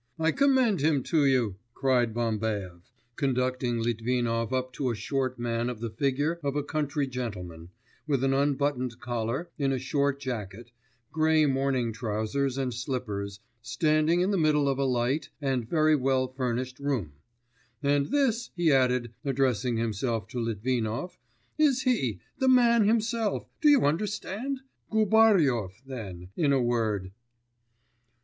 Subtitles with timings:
[0.17, 2.81] I commend him to you,' cried Bambaev,
[3.17, 7.69] conducting Litvinov up to a short man of the figure of a country gentleman,
[8.07, 10.71] with an unbuttoned collar, in a short jacket,
[11.11, 16.27] grey morning trousers and slippers, standing in the middle of a light, and very well
[16.29, 17.13] furnished room;
[17.83, 21.19] 'and this,' he added, addressing himself to Litvinov,
[21.59, 24.61] 'is he, the man himself, do you understand?
[24.89, 27.11] Gubaryov, then, in a word.